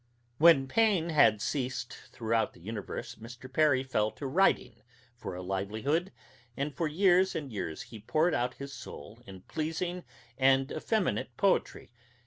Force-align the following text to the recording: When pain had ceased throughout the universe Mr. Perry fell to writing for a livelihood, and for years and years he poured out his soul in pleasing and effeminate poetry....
When 0.39 0.67
pain 0.67 1.09
had 1.09 1.43
ceased 1.43 1.93
throughout 2.11 2.53
the 2.53 2.59
universe 2.59 3.17
Mr. 3.17 3.53
Perry 3.53 3.83
fell 3.83 4.09
to 4.13 4.25
writing 4.25 4.81
for 5.15 5.35
a 5.35 5.43
livelihood, 5.43 6.11
and 6.57 6.75
for 6.75 6.87
years 6.87 7.35
and 7.35 7.51
years 7.53 7.83
he 7.83 7.99
poured 7.99 8.33
out 8.33 8.55
his 8.55 8.73
soul 8.73 9.21
in 9.27 9.41
pleasing 9.41 10.03
and 10.39 10.71
effeminate 10.71 11.37
poetry.... 11.37 11.91